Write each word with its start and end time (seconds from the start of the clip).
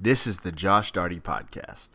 This 0.00 0.28
is 0.28 0.40
the 0.40 0.52
Josh 0.52 0.92
Darty 0.92 1.20
Podcast. 1.20 1.88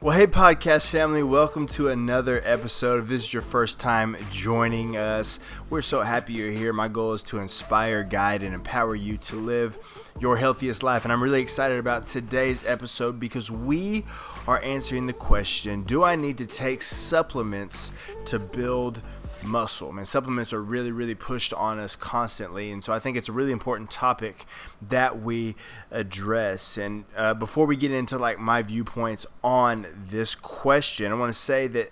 Well, 0.00 0.16
hey, 0.16 0.28
podcast 0.28 0.90
family, 0.90 1.24
welcome 1.24 1.66
to 1.66 1.88
another 1.88 2.40
episode. 2.44 3.00
If 3.00 3.08
this 3.08 3.24
is 3.24 3.32
your 3.32 3.42
first 3.42 3.80
time 3.80 4.16
joining 4.30 4.96
us, 4.96 5.40
we're 5.68 5.82
so 5.82 6.02
happy 6.02 6.34
you're 6.34 6.52
here. 6.52 6.72
My 6.72 6.86
goal 6.86 7.14
is 7.14 7.24
to 7.24 7.40
inspire, 7.40 8.04
guide, 8.04 8.44
and 8.44 8.54
empower 8.54 8.94
you 8.94 9.16
to 9.18 9.34
live 9.34 9.76
your 10.20 10.36
healthiest 10.36 10.84
life. 10.84 11.02
And 11.04 11.12
I'm 11.12 11.20
really 11.20 11.42
excited 11.42 11.80
about 11.80 12.04
today's 12.04 12.64
episode 12.64 13.18
because 13.18 13.50
we 13.50 14.04
are 14.46 14.62
answering 14.62 15.08
the 15.08 15.12
question 15.12 15.82
Do 15.82 16.04
I 16.04 16.14
need 16.14 16.38
to 16.38 16.46
take 16.46 16.82
supplements 16.82 17.90
to 18.26 18.38
build? 18.38 19.02
Muscle. 19.42 19.92
Man, 19.92 20.04
supplements 20.04 20.52
are 20.52 20.62
really, 20.62 20.92
really 20.92 21.14
pushed 21.14 21.52
on 21.54 21.78
us 21.78 21.96
constantly, 21.96 22.70
and 22.70 22.82
so 22.82 22.92
I 22.92 22.98
think 22.98 23.16
it's 23.16 23.28
a 23.28 23.32
really 23.32 23.52
important 23.52 23.90
topic 23.90 24.46
that 24.82 25.20
we 25.20 25.56
address. 25.90 26.76
And 26.76 27.04
uh, 27.16 27.34
before 27.34 27.66
we 27.66 27.76
get 27.76 27.92
into 27.92 28.18
like 28.18 28.38
my 28.38 28.62
viewpoints 28.62 29.26
on 29.42 29.86
this 30.10 30.34
question, 30.34 31.12
I 31.12 31.14
want 31.14 31.32
to 31.32 31.38
say 31.38 31.66
that 31.68 31.90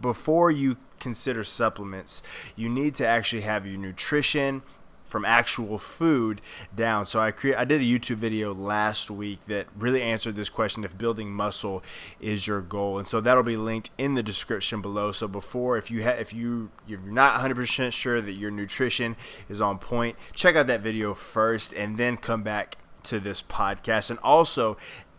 before 0.00 0.50
you 0.50 0.76
consider 0.98 1.44
supplements, 1.44 2.22
you 2.56 2.68
need 2.68 2.94
to 2.96 3.06
actually 3.06 3.42
have 3.42 3.66
your 3.66 3.78
nutrition 3.78 4.62
from 5.10 5.24
actual 5.24 5.76
food 5.76 6.40
down. 6.74 7.04
So 7.04 7.20
I 7.20 7.32
cre- 7.32 7.56
I 7.56 7.64
did 7.64 7.80
a 7.80 7.84
YouTube 7.84 8.16
video 8.16 8.54
last 8.54 9.10
week 9.10 9.44
that 9.46 9.66
really 9.76 10.02
answered 10.02 10.36
this 10.36 10.48
question 10.48 10.84
if 10.84 10.96
building 10.96 11.32
muscle 11.32 11.82
is 12.20 12.46
your 12.46 12.62
goal. 12.62 12.98
And 12.98 13.08
so 13.08 13.20
that'll 13.20 13.42
be 13.42 13.56
linked 13.56 13.90
in 13.98 14.14
the 14.14 14.22
description 14.22 14.80
below. 14.80 15.12
So 15.12 15.26
before 15.26 15.76
if 15.76 15.90
you 15.90 16.04
ha- 16.04 16.10
if 16.10 16.32
you 16.32 16.70
you're 16.86 17.00
not 17.00 17.40
100% 17.40 17.92
sure 17.92 18.20
that 18.20 18.32
your 18.32 18.50
nutrition 18.50 19.16
is 19.48 19.60
on 19.60 19.78
point, 19.78 20.16
check 20.32 20.56
out 20.56 20.68
that 20.68 20.80
video 20.80 21.12
first 21.12 21.72
and 21.72 21.98
then 21.98 22.16
come 22.16 22.42
back 22.42 22.76
to 23.04 23.18
this 23.18 23.42
podcast. 23.42 24.10
And 24.10 24.18
also 24.20 24.76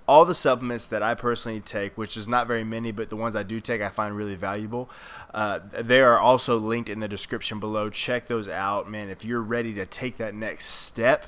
all 0.08 0.26
the 0.26 0.34
supplements 0.34 0.88
that 0.90 1.04
I 1.04 1.14
personally 1.16 1.60
take, 1.60 1.98
which 1.98 2.18
is 2.18 2.28
not 2.28 2.48
very 2.48 2.64
many, 2.64 2.92
but 2.92 3.10
the 3.10 3.16
ones 3.16 3.36
I 3.36 3.44
do 3.44 3.60
take 3.60 3.82
I 3.82 3.90
find 3.90 4.16
really 4.16 4.36
valuable. 4.36 4.90
Uh, 5.34 5.60
they 5.72 6.02
are 6.02 6.20
also 6.20 6.58
linked 6.58 6.90
in 6.90 7.00
the 7.00 7.08
description 7.08 7.60
below. 7.60 7.90
Check 7.90 8.28
those 8.28 8.48
out, 8.48 8.90
man. 8.90 9.10
If 9.10 9.24
you're 9.24 9.42
ready 9.42 9.74
to 9.76 9.86
take 9.86 10.18
that 10.18 10.34
next 10.36 10.66
step, 10.66 11.28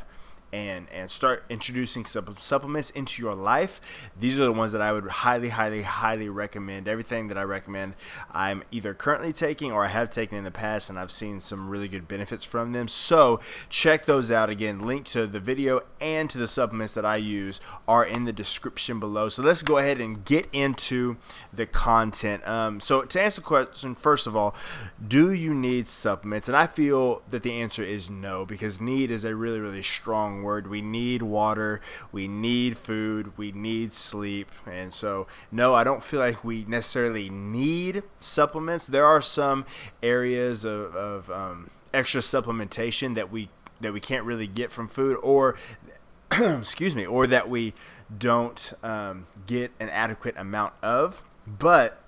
and 0.53 0.87
and 0.91 1.09
start 1.09 1.43
introducing 1.49 2.05
supplements 2.05 2.91
into 2.91 3.21
your 3.21 3.33
life. 3.33 3.81
These 4.17 4.39
are 4.39 4.45
the 4.45 4.53
ones 4.53 4.71
that 4.71 4.81
i 4.81 4.93
would 4.93 5.07
highly 5.07 5.49
highly 5.49 5.81
highly 5.81 6.29
recommend. 6.29 6.87
Everything 6.87 7.27
that 7.27 7.37
i 7.37 7.41
recommend 7.41 7.95
i'm 8.31 8.63
either 8.71 8.93
currently 8.93 9.33
taking 9.33 9.71
or 9.71 9.83
i 9.83 9.87
have 9.87 10.11
taken 10.11 10.37
in 10.37 10.43
the 10.43 10.51
past 10.51 10.89
and 10.89 10.99
i've 10.99 11.11
seen 11.11 11.39
some 11.39 11.67
really 11.67 11.87
good 11.87 12.07
benefits 12.07 12.43
from 12.43 12.71
them. 12.71 12.87
So 12.87 13.39
check 13.67 14.05
those 14.05 14.31
out 14.31 14.49
again. 14.49 14.79
Link 14.79 15.05
to 15.07 15.25
the 15.25 15.39
video 15.39 15.81
and 15.99 16.29
to 16.29 16.37
the 16.37 16.47
supplements 16.47 16.93
that 16.93 17.05
i 17.05 17.15
use 17.15 17.59
are 17.87 18.05
in 18.05 18.25
the 18.25 18.33
description 18.33 18.99
below. 18.99 19.29
So 19.29 19.41
let's 19.41 19.63
go 19.63 19.79
ahead 19.79 19.99
and 19.99 20.23
get 20.23 20.47
into 20.53 21.17
the 21.51 21.65
content. 21.65 22.47
Um, 22.47 22.79
so 22.79 23.01
to 23.01 23.21
answer 23.21 23.41
the 23.41 23.45
question 23.45 23.95
first 23.95 24.27
of 24.27 24.35
all 24.35 24.55
do 25.05 25.31
you 25.31 25.55
need 25.55 25.87
supplements? 25.87 26.47
And 26.47 26.55
i 26.55 26.67
feel 26.67 27.23
that 27.29 27.41
the 27.41 27.53
answer 27.53 27.83
is 27.83 28.11
no 28.11 28.45
because 28.45 28.79
need 28.79 29.09
is 29.09 29.25
a 29.25 29.35
really 29.35 29.59
really 29.59 29.81
strong 29.81 30.42
word. 30.43 30.67
We 30.67 30.81
need 30.81 31.21
water, 31.21 31.81
we 32.11 32.27
need 32.27 32.77
food, 32.77 33.37
we 33.37 33.51
need 33.51 33.93
sleep. 33.93 34.51
And 34.65 34.93
so, 34.93 35.27
no, 35.51 35.73
I 35.73 35.83
don't 35.83 36.03
feel 36.03 36.19
like 36.19 36.43
we 36.43 36.65
necessarily 36.65 37.29
need 37.29 38.03
supplements. 38.19 38.87
There 38.87 39.05
are 39.05 39.21
some 39.21 39.65
areas 40.01 40.65
of, 40.65 40.95
of 40.95 41.29
um, 41.29 41.69
extra 41.93 42.21
supplementation 42.21 43.15
that 43.15 43.31
we 43.31 43.49
that 43.81 43.91
we 43.91 43.99
can't 43.99 44.23
really 44.23 44.47
get 44.47 44.71
from 44.71 44.87
food 44.87 45.17
or 45.21 45.57
excuse 46.31 46.95
me 46.95 47.05
or 47.05 47.27
that 47.27 47.49
we 47.49 47.73
don't 48.15 48.73
um, 48.81 49.27
get 49.45 49.71
an 49.79 49.89
adequate 49.89 50.37
amount 50.37 50.73
of 50.81 51.21
but 51.45 51.99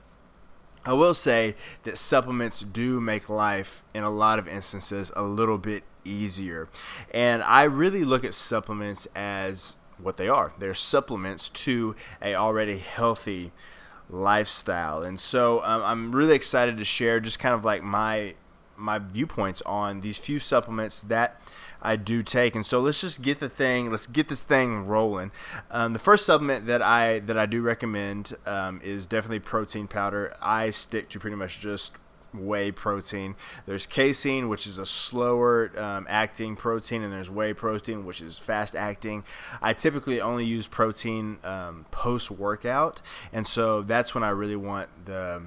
I 0.85 0.93
will 0.93 1.15
say 1.15 1.55
that 1.83 1.97
supplements 1.97 2.61
do 2.61 3.01
make 3.01 3.27
life, 3.27 3.83
in 3.95 4.03
a 4.03 4.09
lot 4.09 4.37
of 4.37 4.47
instances, 4.47 5.11
a 5.15 5.23
little 5.23 5.57
bit 5.57 5.83
easier. 6.05 6.69
And 7.13 7.43
I 7.43 7.63
really 7.63 8.03
look 8.03 8.23
at 8.23 8.33
supplements 8.33 9.07
as 9.15 9.75
what 9.97 10.17
they 10.17 10.29
are. 10.29 10.53
They're 10.59 10.73
supplements 10.73 11.49
to 11.49 11.95
a 12.21 12.35
already 12.35 12.77
healthy 12.77 13.51
lifestyle. 14.09 15.01
And 15.01 15.19
so 15.19 15.63
um, 15.63 15.81
I'm 15.83 16.15
really 16.15 16.35
excited 16.35 16.77
to 16.77 16.85
share 16.85 17.19
just 17.19 17.39
kind 17.39 17.55
of 17.55 17.65
like 17.65 17.83
my 17.83 18.35
my 18.77 18.99
viewpoints 18.99 19.61
on 19.61 20.01
these 20.01 20.17
few 20.17 20.37
supplements 20.37 21.01
that 21.03 21.41
I 21.81 21.95
do 21.95 22.23
take. 22.23 22.55
And 22.55 22.65
so 22.65 22.81
let's 22.81 22.99
just 22.99 23.21
get 23.21 23.39
the 23.39 23.47
thing, 23.47 23.89
let's 23.89 24.05
get 24.05 24.27
this 24.27 24.43
thing 24.43 24.85
rolling. 24.85 25.31
Um, 25.71 25.93
the 25.93 25.99
first 25.99 26.25
supplement 26.25 26.65
that 26.65 26.81
I 26.81 27.19
that 27.19 27.37
I 27.37 27.45
do 27.45 27.61
recommend 27.61 28.35
um, 28.45 28.81
is 28.83 29.07
definitely 29.07 29.39
protein 29.39 29.87
powder. 29.87 30.35
I 30.41 30.71
stick 30.71 31.09
to 31.09 31.19
pretty 31.19 31.37
much 31.37 31.59
just 31.59 31.93
whey 32.39 32.71
protein. 32.71 33.35
There's 33.65 33.85
casein, 33.85 34.49
which 34.49 34.67
is 34.67 34.77
a 34.77 34.85
slower 34.85 35.71
um, 35.77 36.05
acting 36.09 36.55
protein, 36.55 37.03
and 37.03 37.13
there's 37.13 37.29
whey 37.29 37.53
protein, 37.53 38.05
which 38.05 38.21
is 38.21 38.37
fast 38.37 38.75
acting. 38.75 39.23
I 39.61 39.73
typically 39.73 40.19
only 40.21 40.45
use 40.45 40.67
protein 40.67 41.37
um, 41.43 41.85
post 41.91 42.31
workout, 42.31 43.01
and 43.31 43.47
so 43.47 43.81
that's 43.81 44.13
when 44.13 44.23
I 44.23 44.29
really 44.29 44.55
want 44.55 44.89
the 45.05 45.43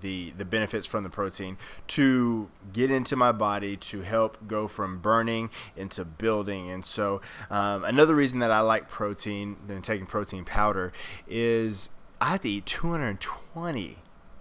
the 0.00 0.32
the 0.36 0.44
benefits 0.44 0.86
from 0.86 1.04
the 1.04 1.10
protein 1.10 1.56
to 1.86 2.50
get 2.72 2.90
into 2.90 3.16
my 3.16 3.32
body 3.32 3.76
to 3.76 4.02
help 4.02 4.46
go 4.46 4.68
from 4.68 4.98
burning 4.98 5.48
into 5.76 6.04
building. 6.04 6.70
And 6.70 6.84
so 6.84 7.22
um, 7.50 7.84
another 7.84 8.14
reason 8.14 8.40
that 8.40 8.50
I 8.50 8.60
like 8.60 8.88
protein 8.88 9.56
and 9.68 9.82
taking 9.82 10.06
protein 10.06 10.44
powder 10.44 10.92
is 11.26 11.90
I 12.20 12.26
have 12.26 12.40
to 12.42 12.50
eat 12.50 12.66
220, 12.66 13.98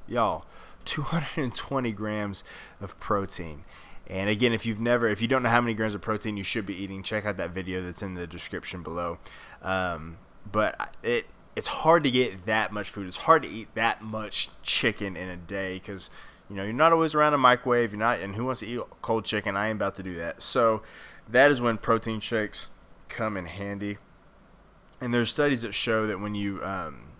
y'all 0.07 0.45
220 0.85 1.91
grams 1.91 2.43
of 2.79 2.99
protein. 2.99 3.63
And 4.07 4.29
again, 4.29 4.51
if 4.51 4.65
you've 4.65 4.79
never, 4.79 5.07
if 5.07 5.21
you 5.21 5.27
don't 5.27 5.43
know 5.43 5.49
how 5.49 5.61
many 5.61 5.73
grams 5.73 5.95
of 5.95 6.01
protein 6.01 6.35
you 6.35 6.43
should 6.43 6.65
be 6.65 6.75
eating, 6.75 7.03
check 7.03 7.25
out 7.25 7.37
that 7.37 7.51
video 7.51 7.81
that's 7.81 8.01
in 8.01 8.15
the 8.15 8.27
description 8.27 8.83
below. 8.83 9.19
Um, 9.61 10.17
but 10.49 10.95
it 11.03 11.27
it's 11.55 11.67
hard 11.67 12.03
to 12.03 12.11
get 12.11 12.45
that 12.45 12.71
much 12.71 12.89
food. 12.89 13.07
It's 13.07 13.17
hard 13.17 13.43
to 13.43 13.49
eat 13.49 13.73
that 13.75 14.01
much 14.01 14.49
chicken 14.63 15.15
in 15.15 15.29
a 15.29 15.37
day 15.37 15.75
because 15.75 16.09
you 16.49 16.55
know 16.55 16.63
you're 16.63 16.73
not 16.73 16.91
always 16.91 17.13
around 17.15 17.33
a 17.33 17.37
microwave. 17.37 17.91
You're 17.91 17.99
not, 17.99 18.19
and 18.19 18.35
who 18.35 18.45
wants 18.45 18.61
to 18.61 18.67
eat 18.67 18.79
cold 19.01 19.25
chicken? 19.25 19.55
I 19.55 19.69
ain't 19.69 19.77
about 19.77 19.95
to 19.95 20.03
do 20.03 20.15
that. 20.15 20.41
So 20.41 20.81
that 21.29 21.51
is 21.51 21.61
when 21.61 21.77
protein 21.77 22.19
shakes 22.19 22.69
come 23.09 23.37
in 23.37 23.45
handy. 23.45 23.97
And 24.99 25.13
there's 25.13 25.29
studies 25.29 25.63
that 25.63 25.73
show 25.73 26.05
that 26.05 26.19
when 26.19 26.35
you 26.35 26.63
um, 26.63 27.10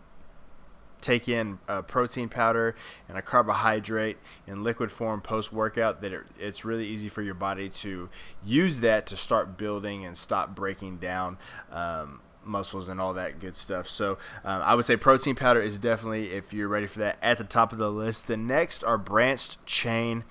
take 1.01 1.27
in 1.27 1.59
a 1.67 1.83
protein 1.83 2.29
powder 2.29 2.75
and 3.09 3.17
a 3.17 3.21
carbohydrate 3.21 4.17
in 4.47 4.63
liquid 4.63 4.91
form 4.91 5.21
post 5.21 5.51
workout 5.51 6.01
that 6.01 6.11
it, 6.11 6.21
it's 6.39 6.63
really 6.63 6.87
easy 6.87 7.09
for 7.09 7.21
your 7.21 7.33
body 7.33 7.69
to 7.69 8.09
use 8.45 8.79
that 8.79 9.05
to 9.07 9.17
start 9.17 9.57
building 9.57 10.05
and 10.05 10.17
stop 10.17 10.55
breaking 10.55 10.97
down 10.97 11.37
um, 11.71 12.21
muscles 12.43 12.87
and 12.87 12.99
all 12.99 13.13
that 13.13 13.39
good 13.39 13.55
stuff. 13.55 13.87
So 13.87 14.17
um, 14.43 14.61
i 14.61 14.75
would 14.75 14.85
say 14.85 14.97
protein 14.97 15.35
powder 15.35 15.61
is 15.61 15.77
definitely 15.77 16.31
if 16.31 16.53
you're 16.53 16.67
ready 16.67 16.87
for 16.87 16.99
that 16.99 17.17
at 17.21 17.37
the 17.37 17.43
top 17.43 17.71
of 17.71 17.77
the 17.77 17.91
list. 17.91 18.27
The 18.27 18.37
next 18.37 18.83
are 18.83 18.97
branched 18.97 19.63
chain 19.65 20.23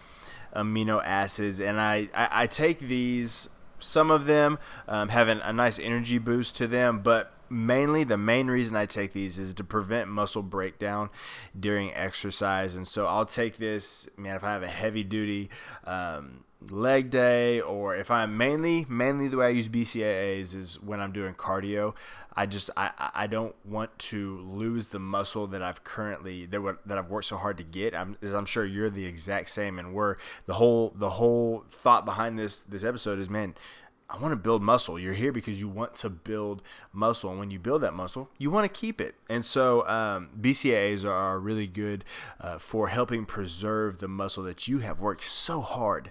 amino 0.55 1.01
acids 1.05 1.61
and 1.61 1.81
i, 1.81 2.09
I, 2.13 2.29
I 2.43 2.47
take 2.47 2.81
these 2.81 3.49
some 3.79 4.11
of 4.11 4.27
them 4.27 4.59
um, 4.89 5.09
have 5.11 5.29
an, 5.29 5.39
a 5.41 5.53
nice 5.53 5.79
energy 5.79 6.19
boost 6.19 6.57
to 6.57 6.67
them 6.67 7.01
but 7.01 7.33
mainly 7.51 8.05
the 8.05 8.17
main 8.17 8.47
reason 8.49 8.77
I 8.77 8.87
take 8.87 9.13
these 9.13 9.39
is 9.39 9.53
to 9.55 9.65
prevent 9.65 10.09
muscle 10.09 10.43
breakdown 10.43 11.11
during 11.59 11.93
exercise. 11.95 12.75
And 12.75 12.87
so 12.87 13.07
I'll 13.07 13.27
take 13.27 13.59
this, 13.59 14.09
man, 14.17 14.37
if 14.37 14.45
I 14.45 14.53
have 14.53 14.63
a 14.63 14.69
heavy 14.69 15.03
duty 15.03 15.51
um, 15.85 16.45
leg 16.71 17.11
day 17.11 17.61
or 17.61 17.97
if 17.97 18.11
I'm 18.11 18.37
mainly, 18.37 18.87
mainly 18.89 19.29
the 19.29 19.39
way 19.39 19.47
I 19.47 19.51
use 19.51 19.69
BCAAs 19.69 20.55
is 20.55 20.81
when 20.81 21.01
I'm 21.01 21.13
doing 21.13 21.35
cardio. 21.35 21.95
I 22.37 22.47
just 22.47 22.71
I, 22.77 22.93
I 23.13 23.27
don't 23.27 23.55
want 23.67 23.99
to 23.99 24.39
lose 24.39 24.91
the 24.91 25.01
muscle 25.01 25.49
that 25.49 25.63
I've 25.63 25.83
currently 25.83 26.47
that 26.47 26.79
that 26.87 26.97
I've 26.97 27.11
worked 27.11 27.27
so 27.27 27.37
hard 27.37 27.59
to 27.59 27.65
get. 27.65 27.95
I'm 27.95 28.17
as 28.23 28.35
I'm 28.35 28.47
sure 28.47 28.65
you're 28.65 28.89
the 28.89 29.05
exact 29.05 29.49
same, 29.51 29.81
and 29.81 29.93
we're 29.93 30.17
the 30.47 30.55
whole 30.55 30.93
the 30.95 31.11
whole 31.11 31.65
thought 31.69 32.05
behind 32.05 32.39
this 32.39 32.61
this 32.61 32.85
episode 32.85 33.19
is 33.19 33.29
man 33.29 33.57
I 34.13 34.19
want 34.19 34.33
to 34.33 34.37
build 34.37 34.61
muscle. 34.61 34.99
You're 34.99 35.15
here 35.15 35.31
because 35.31 35.61
you 35.61 35.69
want 35.69 35.95
to 35.97 36.11
build 36.11 36.63
muscle. 36.93 37.31
And 37.31 37.39
when 37.39 37.53
you 37.53 37.61
build 37.61 37.83
that 37.83 37.95
muscle, 37.95 38.29
you 38.39 38.51
want 38.51 38.65
to 38.73 38.81
keep 38.81 39.01
it. 39.01 39.15
And 39.29 39.45
so 39.45 39.87
um, 39.87 40.31
BCAAs 40.39 41.09
are 41.09 41.39
really 41.39 41.69
good 41.69 42.05
uh, 42.41 42.59
for 42.59 42.89
helping 42.89 43.25
preserve 43.25 43.99
the 43.99 44.09
muscle 44.09 44.43
that 44.43 44.67
you 44.67 44.79
have 44.79 45.01
worked 45.01 45.25
so 45.25 45.61
hard 45.61 46.11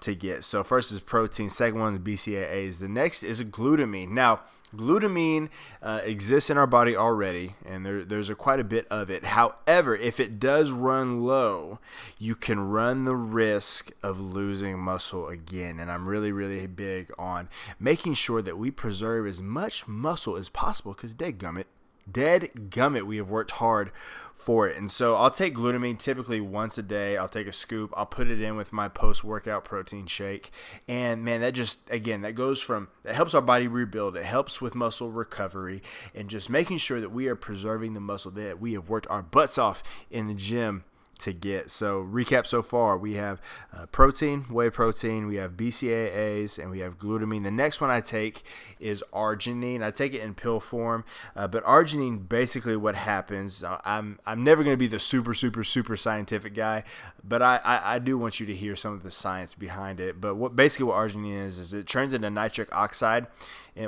to 0.00 0.14
get. 0.14 0.44
So 0.44 0.62
first 0.62 0.92
is 0.92 1.00
protein, 1.00 1.48
second 1.48 1.80
one 1.80 1.94
is 1.94 2.00
BCAAs. 2.00 2.78
The 2.78 2.88
next 2.88 3.22
is 3.22 3.42
glutamine. 3.42 4.10
Now 4.10 4.40
Glutamine 4.76 5.48
uh, 5.82 6.00
exists 6.04 6.50
in 6.50 6.58
our 6.58 6.66
body 6.66 6.94
already, 6.94 7.54
and 7.64 7.86
there, 7.86 8.04
there's 8.04 8.28
a, 8.28 8.34
quite 8.34 8.60
a 8.60 8.64
bit 8.64 8.86
of 8.90 9.08
it. 9.08 9.24
However, 9.24 9.96
if 9.96 10.20
it 10.20 10.38
does 10.38 10.70
run 10.70 11.22
low, 11.22 11.78
you 12.18 12.34
can 12.34 12.60
run 12.60 13.04
the 13.04 13.16
risk 13.16 13.92
of 14.02 14.20
losing 14.20 14.78
muscle 14.78 15.28
again. 15.28 15.80
And 15.80 15.90
I'm 15.90 16.06
really, 16.06 16.32
really 16.32 16.66
big 16.66 17.10
on 17.18 17.48
making 17.80 18.14
sure 18.14 18.42
that 18.42 18.58
we 18.58 18.70
preserve 18.70 19.26
as 19.26 19.40
much 19.40 19.88
muscle 19.88 20.36
as 20.36 20.50
possible 20.50 20.92
because, 20.92 21.14
dead 21.14 21.38
gummit, 21.38 21.64
dead 22.12 22.50
gummit, 22.70 23.02
we 23.02 23.16
have 23.16 23.30
worked 23.30 23.52
hard 23.52 23.92
for 24.34 24.68
it. 24.68 24.76
And 24.76 24.90
so 24.90 25.16
I'll 25.16 25.30
take 25.30 25.54
glutamine 25.54 25.98
typically 25.98 26.40
once 26.40 26.78
a 26.78 26.82
day. 26.82 27.16
I'll 27.16 27.28
take 27.28 27.46
a 27.46 27.52
scoop, 27.52 27.92
I'll 27.96 28.06
put 28.06 28.28
it 28.28 28.40
in 28.40 28.56
with 28.56 28.72
my 28.72 28.88
post 28.88 29.24
workout 29.24 29.64
protein 29.64 30.06
shake. 30.06 30.50
And 30.86 31.24
man, 31.24 31.40
that 31.40 31.54
just, 31.54 31.80
again, 31.90 32.22
that 32.22 32.34
goes 32.34 32.62
from, 32.62 32.88
that 33.02 33.14
helps 33.14 33.34
our 33.34 33.42
body 33.42 33.66
rebuild. 33.66 34.16
It 34.16 34.24
helps 34.24 34.60
with 34.60 34.74
muscle 34.74 35.10
recovery 35.10 35.82
and 36.14 36.30
just 36.30 36.48
making 36.48 36.78
sure 36.78 37.00
that 37.00 37.12
we 37.12 37.26
are 37.26 37.36
preserving 37.36 37.94
the 37.94 38.00
muscle 38.00 38.30
that 38.32 38.60
we 38.60 38.74
have 38.74 38.88
worked 38.88 39.08
our 39.10 39.22
butts 39.22 39.58
off 39.58 39.82
in 40.10 40.28
the 40.28 40.34
gym 40.34 40.84
to 41.18 41.32
get. 41.32 41.70
So, 41.70 42.02
recap 42.02 42.46
so 42.46 42.62
far 42.62 42.96
we 42.96 43.14
have 43.14 43.40
uh, 43.76 43.86
protein, 43.86 44.42
whey 44.50 44.70
protein, 44.70 45.26
we 45.26 45.36
have 45.36 45.52
BCAAs, 45.52 46.58
and 46.58 46.70
we 46.70 46.80
have 46.80 46.98
glutamine. 46.98 47.44
The 47.44 47.50
next 47.50 47.80
one 47.80 47.90
I 47.90 48.00
take 48.00 48.42
is 48.78 49.02
arginine. 49.12 49.82
I 49.82 49.90
take 49.90 50.14
it 50.14 50.20
in 50.20 50.34
pill 50.34 50.60
form, 50.60 51.04
uh, 51.36 51.48
but 51.48 51.64
arginine 51.64 52.28
basically 52.28 52.76
what 52.76 52.94
happens. 52.94 53.64
Uh, 53.64 53.80
I'm 53.84 54.18
I'm 54.26 54.44
never 54.44 54.62
going 54.62 54.74
to 54.74 54.78
be 54.78 54.86
the 54.86 55.00
super 55.00 55.34
super 55.34 55.64
super 55.64 55.96
scientific 55.96 56.54
guy, 56.54 56.84
but 57.22 57.42
I, 57.42 57.60
I, 57.64 57.94
I 57.94 57.98
do 57.98 58.18
want 58.18 58.40
you 58.40 58.46
to 58.46 58.54
hear 58.54 58.76
some 58.76 58.92
of 58.92 59.02
the 59.02 59.10
science 59.10 59.54
behind 59.54 60.00
it. 60.00 60.20
But 60.20 60.36
what 60.36 60.56
basically 60.56 60.86
what 60.86 60.96
arginine 60.96 61.44
is 61.44 61.58
is 61.58 61.74
it 61.74 61.86
turns 61.86 62.14
into 62.14 62.30
nitric 62.30 62.74
oxide 62.74 63.26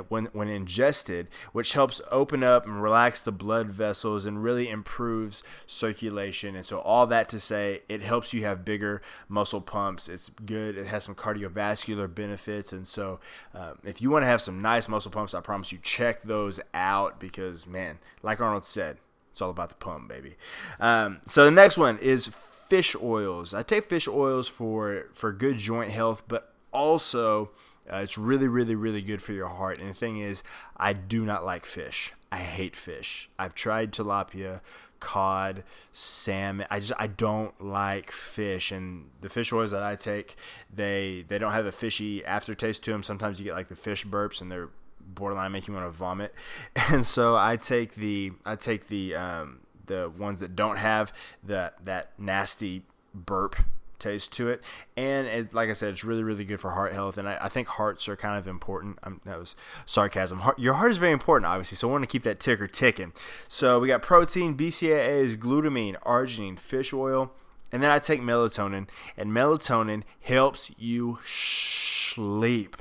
when 0.07 0.25
when 0.27 0.47
ingested, 0.47 1.27
which 1.51 1.73
helps 1.73 2.01
open 2.11 2.43
up 2.43 2.65
and 2.65 2.81
relax 2.81 3.21
the 3.21 3.31
blood 3.31 3.67
vessels 3.67 4.25
and 4.25 4.43
really 4.43 4.69
improves 4.69 5.43
circulation. 5.67 6.55
And 6.55 6.65
so 6.65 6.79
all 6.79 7.07
that 7.07 7.20
to 7.29 7.39
say, 7.39 7.81
it 7.89 8.01
helps 8.01 8.33
you 8.33 8.43
have 8.43 8.65
bigger 8.65 9.01
muscle 9.27 9.61
pumps. 9.61 10.09
It's 10.09 10.29
good. 10.45 10.77
It 10.77 10.87
has 10.87 11.03
some 11.03 11.15
cardiovascular 11.15 12.13
benefits. 12.13 12.73
And 12.73 12.87
so 12.87 13.19
um, 13.53 13.79
if 13.83 14.01
you 14.01 14.09
want 14.09 14.23
to 14.23 14.27
have 14.27 14.41
some 14.41 14.61
nice 14.61 14.87
muscle 14.87 15.11
pumps, 15.11 15.33
I 15.33 15.41
promise 15.41 15.71
you 15.71 15.79
check 15.81 16.23
those 16.23 16.59
out 16.73 17.19
because 17.19 17.65
man, 17.65 17.99
like 18.23 18.41
Arnold 18.41 18.65
said, 18.65 18.97
it's 19.31 19.41
all 19.41 19.49
about 19.49 19.69
the 19.69 19.75
pump, 19.75 20.09
baby. 20.09 20.35
Um, 20.79 21.21
so 21.25 21.45
the 21.45 21.51
next 21.51 21.77
one 21.77 21.97
is 21.99 22.27
fish 22.27 22.95
oils. 23.01 23.53
I 23.53 23.63
take 23.63 23.89
fish 23.89 24.07
oils 24.07 24.47
for 24.47 25.07
for 25.13 25.31
good 25.31 25.57
joint 25.57 25.91
health, 25.91 26.23
but 26.27 26.53
also 26.73 27.51
uh, 27.91 27.97
it's 27.97 28.17
really, 28.17 28.47
really, 28.47 28.75
really 28.75 29.01
good 29.01 29.21
for 29.21 29.33
your 29.33 29.47
heart. 29.47 29.79
And 29.79 29.89
the 29.89 29.93
thing 29.93 30.19
is, 30.19 30.43
I 30.77 30.93
do 30.93 31.25
not 31.25 31.45
like 31.45 31.65
fish. 31.65 32.13
I 32.31 32.37
hate 32.37 32.75
fish. 32.75 33.29
I've 33.37 33.53
tried 33.55 33.91
tilapia, 33.91 34.61
cod, 34.99 35.63
salmon. 35.91 36.67
I 36.69 36.79
just 36.79 36.93
I 36.97 37.07
don't 37.07 37.59
like 37.63 38.11
fish. 38.11 38.71
And 38.71 39.09
the 39.19 39.29
fish 39.29 39.51
oils 39.51 39.71
that 39.71 39.83
I 39.83 39.95
take, 39.95 40.35
they 40.73 41.25
they 41.27 41.37
don't 41.37 41.51
have 41.51 41.65
a 41.65 41.71
fishy 41.71 42.23
aftertaste 42.23 42.83
to 42.83 42.91
them. 42.91 43.03
Sometimes 43.03 43.39
you 43.39 43.45
get 43.45 43.55
like 43.55 43.67
the 43.67 43.75
fish 43.75 44.05
burps, 44.05 44.41
and 44.41 44.51
they're 44.51 44.69
borderline 45.01 45.51
make 45.51 45.67
you 45.67 45.73
want 45.73 45.85
to 45.85 45.91
vomit. 45.91 46.33
And 46.89 47.05
so 47.05 47.35
I 47.35 47.57
take 47.57 47.95
the 47.95 48.31
I 48.45 48.55
take 48.55 48.87
the 48.87 49.15
um, 49.15 49.59
the 49.87 50.09
ones 50.09 50.39
that 50.39 50.55
don't 50.55 50.77
have 50.77 51.11
that 51.43 51.83
that 51.83 52.11
nasty 52.17 52.83
burp 53.13 53.57
taste 54.01 54.33
to 54.33 54.49
it. 54.49 54.61
And 54.97 55.27
it, 55.27 55.53
like 55.53 55.69
I 55.69 55.73
said, 55.73 55.89
it's 55.89 56.03
really, 56.03 56.23
really 56.23 56.43
good 56.43 56.59
for 56.59 56.71
heart 56.71 56.93
health. 56.93 57.17
And 57.17 57.29
I, 57.29 57.37
I 57.41 57.49
think 57.49 57.67
hearts 57.69 58.09
are 58.09 58.15
kind 58.15 58.37
of 58.37 58.47
important. 58.47 58.99
I'm, 59.03 59.21
that 59.25 59.39
was 59.39 59.55
sarcasm. 59.85 60.39
Heart, 60.39 60.59
your 60.59 60.73
heart 60.73 60.91
is 60.91 60.97
very 60.97 61.13
important, 61.13 61.47
obviously. 61.47 61.77
So 61.77 61.87
I 61.87 61.91
want 61.91 62.03
to 62.03 62.07
keep 62.07 62.23
that 62.23 62.39
ticker 62.39 62.67
ticking. 62.67 63.13
So 63.47 63.79
we 63.79 63.87
got 63.87 64.01
protein, 64.01 64.57
BCAAs, 64.57 65.37
glutamine, 65.37 65.97
arginine, 66.01 66.59
fish 66.59 66.91
oil. 66.93 67.31
And 67.71 67.81
then 67.81 67.89
I 67.89 67.99
take 67.99 68.21
melatonin. 68.21 68.87
And 69.15 69.31
melatonin 69.31 70.03
helps 70.21 70.71
you 70.77 71.19
sleep. 71.25 72.77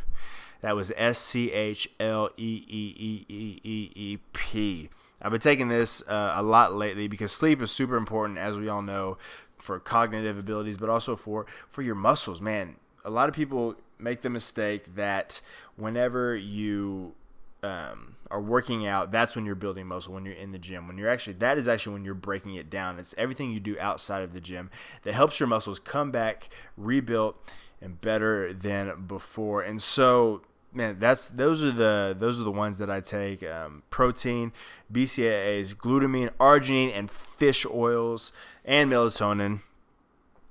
That 0.63 0.77
was 0.77 0.93
S 0.97 1.19
C 1.19 1.53
H 1.53 1.89
L 1.99 2.31
E 2.37 2.65
E 2.69 2.95
E 2.99 3.27
E 3.29 3.61
E 3.63 3.93
E 3.95 4.19
P. 4.33 4.91
I've 5.23 5.33
been 5.33 5.41
taking 5.41 5.69
this 5.69 6.03
uh, 6.09 6.33
a 6.35 6.43
lot 6.43 6.75
lately 6.75 7.07
because 7.07 7.31
sleep 7.31 7.61
is 7.61 7.71
super 7.71 7.97
important, 7.97 8.39
as 8.39 8.57
we 8.57 8.69
all 8.69 8.81
know, 8.83 9.19
for 9.61 9.79
cognitive 9.79 10.39
abilities, 10.39 10.79
but 10.79 10.89
also 10.89 11.17
for 11.17 11.47
for 11.69 11.83
your 11.83 11.95
muscles. 11.95 12.41
Man, 12.41 12.77
a 13.05 13.11
lot 13.11 13.29
of 13.29 13.35
people 13.35 13.77
make 13.99 14.23
the 14.23 14.31
mistake 14.31 14.95
that 14.95 15.41
whenever 15.77 16.35
you 16.35 17.15
um, 17.63 18.17
are 18.31 18.41
working 18.41 18.87
out, 18.87 19.13
that's 19.13 19.37
when 19.37 19.45
you're 19.45 19.55
building 19.55 19.87
muscle. 19.87 20.15
When 20.15 20.25
you're 20.25 20.35
in 20.35 20.53
the 20.53 20.59
gym, 20.59 20.87
when 20.87 20.99
you're 20.99 21.11
actually 21.11 21.35
that 21.35 21.59
is 21.59 21.69
actually 21.69 21.95
when 21.95 22.05
you're 22.05 22.15
breaking 22.15 22.55
it 22.55 22.71
down. 22.71 22.99
It's 22.99 23.15
everything 23.19 23.51
you 23.53 23.61
do 23.61 23.77
outside 23.79 24.23
of 24.23 24.33
the 24.33 24.41
gym 24.41 24.71
that 25.03 25.15
helps 25.15 25.41
your 25.41 25.47
muscles 25.47 25.79
come 25.79 26.11
back 26.11 26.49
rebuilt 26.77 27.37
and 27.81 28.01
better 28.01 28.53
than 28.53 29.07
before. 29.07 29.63
And 29.63 29.81
so 29.83 30.43
man, 30.73 30.99
that's 30.99 31.29
those 31.29 31.63
are 31.63 31.71
the 31.71 32.15
those 32.19 32.41
are 32.41 32.45
the 32.45 32.51
ones 32.51 32.79
that 32.79 32.91
I 32.91 33.01
take: 33.01 33.43
um, 33.43 33.83
protein, 33.91 34.53
BCAAs, 34.93 35.75
glutamine, 35.75 36.31
arginine, 36.39 36.93
and 36.97 37.11
fish 37.11 37.67
oils, 37.67 38.33
and 38.65 38.91
melatonin. 38.91 39.61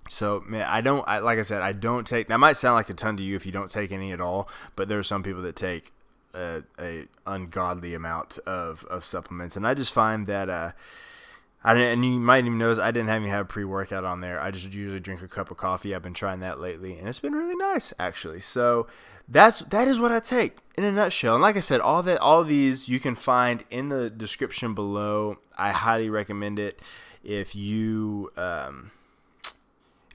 So 0.10 0.44
man, 0.48 0.68
I 0.68 0.82
don't. 0.82 1.08
I, 1.08 1.20
like 1.20 1.40
I 1.40 1.44
said, 1.44 1.62
I 1.62 1.72
don't 1.72 2.06
take. 2.06 2.28
That 2.28 2.40
might 2.40 2.58
sound 2.58 2.76
like 2.76 2.90
a 2.90 2.94
ton 2.94 3.18
to 3.18 3.24
you 3.24 3.36
if 3.36 3.46
you 3.46 3.52
don't 3.52 3.70
take 3.70 3.92
any 3.92 4.12
at 4.12 4.22
all, 4.22 4.50
but 4.76 4.90
there 4.90 5.00
are 5.00 5.04
some 5.04 5.24
people 5.24 5.42
that 5.44 5.56
take 5.56 5.94
a, 6.34 6.64
a 6.80 7.06
ungodly 7.26 7.94
amount 7.94 8.40
of 8.46 8.86
of 8.86 9.06
supplements, 9.06 9.56
and 9.56 9.66
I 9.68 9.74
just 9.74 9.94
find 9.94 10.28
that. 10.28 10.50
Uh, 10.50 10.72
I 11.62 11.74
didn't, 11.74 11.92
and 11.92 12.06
you 12.06 12.22
might 12.22 12.46
even 12.46 12.58
notice 12.58 12.80
I 12.80 12.92
didn't 12.92 13.10
even 13.10 13.30
have 13.30 13.50
pre 13.50 13.66
workout 13.66 14.06
on 14.06 14.22
there. 14.22 14.40
I 14.40 14.50
just 14.50 14.74
usually 14.74 15.02
drink 15.02 15.22
a 15.22 15.28
cup 15.28 15.52
of 15.52 15.58
coffee. 15.58 15.94
I've 15.94 16.02
been 16.02 16.14
trying 16.14 16.40
that 16.40 16.60
lately, 16.60 16.98
and 16.98 17.08
it's 17.08 17.20
been 17.20 17.34
really 17.34 17.56
nice 17.56 17.92
actually. 18.00 18.40
So 18.40 18.88
that's 19.30 19.60
that 19.60 19.88
is 19.88 20.00
what 20.00 20.12
I 20.12 20.20
take 20.20 20.58
in 20.76 20.84
a 20.84 20.92
nutshell. 20.92 21.36
And 21.36 21.42
like 21.42 21.56
I 21.56 21.62
said, 21.62 21.80
all 21.80 22.02
that 22.04 22.20
all 22.20 22.44
these 22.44 22.90
you 22.90 23.00
can 23.00 23.16
find 23.16 23.64
in 23.70 23.90
the 23.90 24.10
description 24.10 24.74
below. 24.74 25.38
I 25.58 25.72
highly 25.72 26.10
recommend 26.10 26.58
it 26.58 26.82
if 27.24 27.56
you 27.56 28.32
um, 28.36 28.92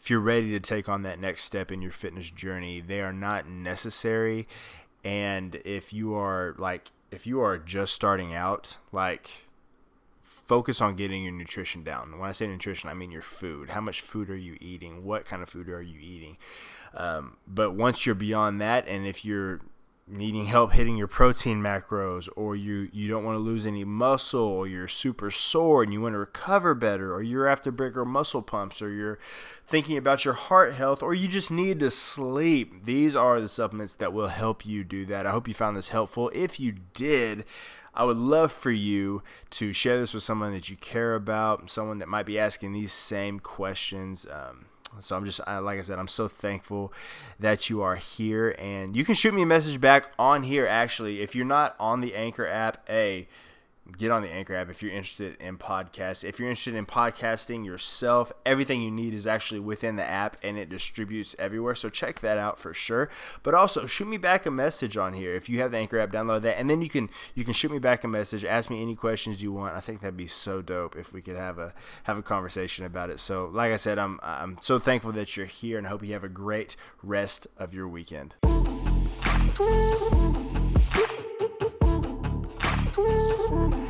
if 0.00 0.10
you're 0.10 0.20
ready 0.20 0.50
to 0.50 0.60
take 0.60 0.88
on 0.88 1.02
that 1.02 1.20
next 1.20 1.44
step 1.44 1.70
in 1.70 1.80
your 1.80 1.92
fitness 1.92 2.30
journey. 2.30 2.80
They 2.80 3.00
are 3.00 3.12
not 3.12 3.48
necessary, 3.48 4.48
and 5.04 5.60
if 5.64 5.92
you 5.92 6.14
are 6.14 6.54
like 6.58 6.90
if 7.10 7.26
you 7.26 7.40
are 7.40 7.58
just 7.58 7.94
starting 7.94 8.34
out, 8.34 8.78
like 8.90 9.46
focus 10.34 10.80
on 10.80 10.96
getting 10.96 11.24
your 11.24 11.32
nutrition 11.32 11.82
down. 11.82 12.18
When 12.18 12.28
I 12.28 12.32
say 12.32 12.46
nutrition, 12.46 12.90
I 12.90 12.94
mean 12.94 13.10
your 13.10 13.22
food. 13.22 13.70
How 13.70 13.80
much 13.80 14.00
food 14.00 14.30
are 14.30 14.36
you 14.36 14.56
eating? 14.60 15.04
What 15.04 15.24
kind 15.24 15.42
of 15.42 15.48
food 15.48 15.68
are 15.68 15.82
you 15.82 15.98
eating? 16.00 16.36
Um, 16.94 17.36
but 17.46 17.74
once 17.74 18.06
you're 18.06 18.14
beyond 18.14 18.60
that, 18.60 18.86
and 18.86 19.06
if 19.06 19.24
you're 19.24 19.60
needing 20.06 20.44
help 20.44 20.72
hitting 20.72 20.98
your 20.98 21.06
protein 21.06 21.62
macros 21.62 22.28
or 22.36 22.54
you 22.54 22.90
you 22.92 23.08
don't 23.08 23.24
want 23.24 23.34
to 23.34 23.40
lose 23.40 23.64
any 23.64 23.84
muscle 23.84 24.44
or 24.44 24.66
you're 24.66 24.86
super 24.86 25.30
sore 25.30 25.82
and 25.82 25.94
you 25.94 26.00
want 26.00 26.12
to 26.12 26.18
recover 26.18 26.74
better 26.74 27.10
or 27.10 27.22
you're 27.22 27.48
after 27.48 27.72
bigger 27.72 28.04
muscle 28.04 28.42
pumps 28.42 28.82
or 28.82 28.90
you're 28.90 29.18
thinking 29.64 29.96
about 29.96 30.22
your 30.22 30.34
heart 30.34 30.74
health 30.74 31.02
or 31.02 31.14
you 31.14 31.26
just 31.26 31.50
need 31.50 31.80
to 31.80 31.90
sleep 31.90 32.84
these 32.84 33.16
are 33.16 33.40
the 33.40 33.48
supplements 33.48 33.94
that 33.94 34.12
will 34.12 34.28
help 34.28 34.66
you 34.66 34.84
do 34.84 35.06
that 35.06 35.26
i 35.26 35.30
hope 35.30 35.48
you 35.48 35.54
found 35.54 35.74
this 35.74 35.88
helpful 35.88 36.30
if 36.34 36.60
you 36.60 36.74
did 36.92 37.42
I 37.94 38.04
would 38.04 38.16
love 38.16 38.52
for 38.52 38.70
you 38.70 39.22
to 39.50 39.72
share 39.72 39.98
this 39.98 40.14
with 40.14 40.22
someone 40.22 40.52
that 40.52 40.68
you 40.68 40.76
care 40.76 41.14
about, 41.14 41.70
someone 41.70 41.98
that 41.98 42.08
might 42.08 42.26
be 42.26 42.38
asking 42.38 42.72
these 42.72 42.92
same 42.92 43.40
questions. 43.40 44.26
Um, 44.30 44.66
so 45.00 45.16
I'm 45.16 45.24
just, 45.24 45.40
like 45.46 45.78
I 45.78 45.82
said, 45.82 45.98
I'm 45.98 46.08
so 46.08 46.28
thankful 46.28 46.92
that 47.38 47.68
you 47.68 47.82
are 47.82 47.96
here. 47.96 48.54
And 48.58 48.96
you 48.96 49.04
can 49.04 49.14
shoot 49.14 49.34
me 49.34 49.42
a 49.42 49.46
message 49.46 49.80
back 49.80 50.12
on 50.18 50.44
here, 50.44 50.66
actually. 50.66 51.20
If 51.20 51.34
you're 51.34 51.44
not 51.44 51.76
on 51.80 52.00
the 52.00 52.14
Anchor 52.14 52.46
app, 52.46 52.84
A, 52.88 53.26
get 53.96 54.10
on 54.10 54.22
the 54.22 54.30
Anchor 54.30 54.54
app 54.54 54.70
if 54.70 54.82
you're 54.82 54.92
interested 54.92 55.36
in 55.38 55.58
podcasts. 55.58 56.24
If 56.24 56.38
you're 56.38 56.48
interested 56.48 56.74
in 56.74 56.86
podcasting 56.86 57.64
yourself, 57.64 58.32
everything 58.46 58.82
you 58.82 58.90
need 58.90 59.12
is 59.12 59.26
actually 59.26 59.60
within 59.60 59.96
the 59.96 60.04
app 60.04 60.36
and 60.42 60.56
it 60.56 60.68
distributes 60.68 61.36
everywhere. 61.38 61.74
So 61.74 61.90
check 61.90 62.20
that 62.20 62.38
out 62.38 62.58
for 62.58 62.72
sure. 62.72 63.10
But 63.42 63.54
also 63.54 63.86
shoot 63.86 64.08
me 64.08 64.16
back 64.16 64.46
a 64.46 64.50
message 64.50 64.96
on 64.96 65.12
here 65.14 65.34
if 65.34 65.48
you 65.48 65.58
have 65.60 65.70
the 65.70 65.78
Anchor 65.78 65.98
app. 65.98 66.10
Download 66.10 66.42
that, 66.42 66.58
and 66.58 66.70
then 66.70 66.82
you 66.82 66.88
can 66.88 67.10
you 67.34 67.44
can 67.44 67.52
shoot 67.52 67.70
me 67.70 67.78
back 67.78 68.04
a 68.04 68.08
message. 68.08 68.44
Ask 68.44 68.70
me 68.70 68.80
any 68.80 68.94
questions 68.94 69.42
you 69.42 69.52
want. 69.52 69.74
I 69.74 69.80
think 69.80 70.00
that'd 70.00 70.16
be 70.16 70.26
so 70.26 70.62
dope 70.62 70.96
if 70.96 71.12
we 71.12 71.20
could 71.20 71.36
have 71.36 71.58
a 71.58 71.74
have 72.04 72.18
a 72.18 72.22
conversation 72.22 72.84
about 72.84 73.10
it. 73.10 73.20
So 73.20 73.50
like 73.52 73.72
I 73.72 73.76
said, 73.76 73.98
I'm 73.98 74.18
I'm 74.22 74.58
so 74.60 74.78
thankful 74.78 75.12
that 75.12 75.36
you're 75.36 75.46
here, 75.46 75.78
and 75.78 75.86
I 75.86 75.90
hope 75.90 76.02
you 76.04 76.12
have 76.14 76.24
a 76.24 76.28
great 76.28 76.76
rest 77.02 77.46
of 77.58 77.74
your 77.74 77.88
weekend. 77.88 78.34
Ooh. 83.52 83.83